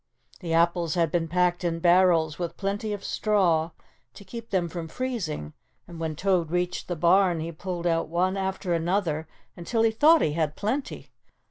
[0.39, 3.69] The apples had been packed in barrels with plenty of straw
[4.15, 5.53] to keep them from freezing,
[5.87, 10.21] and when Toad reached the barn he pulled out one after another until he thought
[10.23, 11.11] he had plenty.